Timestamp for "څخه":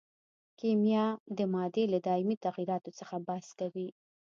2.99-3.15